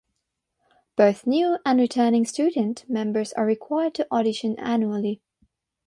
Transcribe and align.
Both 0.95 1.27
new 1.27 1.59
and 1.63 1.79
returning 1.79 2.25
student 2.25 2.89
members 2.89 3.33
are 3.33 3.45
required 3.45 3.93
to 3.93 4.11
audition 4.11 4.57
annually. 4.59 5.21